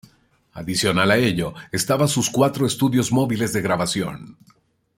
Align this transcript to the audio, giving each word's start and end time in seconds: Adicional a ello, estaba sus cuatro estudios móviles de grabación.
Adicional 0.53 1.11
a 1.11 1.17
ello, 1.17 1.53
estaba 1.71 2.07
sus 2.07 2.31
cuatro 2.31 2.65
estudios 2.65 3.11
móviles 3.11 3.53
de 3.53 3.61
grabación. 3.61 4.35